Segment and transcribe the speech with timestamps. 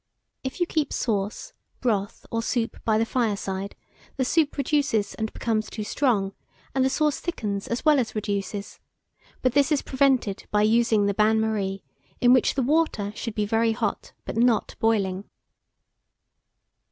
[0.43, 3.75] If you keep sauce, broth, or soup by the fireside,
[4.17, 6.33] the soup reduces and becomes too strong,
[6.73, 8.79] and the sauce thickens as well as reduces;
[9.43, 11.83] but this is prevented by using the bain marie,
[12.19, 15.25] in which the water should be very hot, but not boiling.